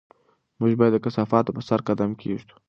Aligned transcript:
موږ 0.59 0.71
باید 0.79 0.93
د 0.95 0.99
کثافاتو 1.05 1.55
په 1.55 1.61
سر 1.67 1.79
قدم 1.87 2.11
کېږدو. 2.21 2.55